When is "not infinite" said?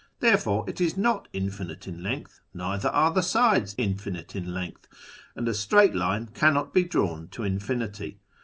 0.97-1.87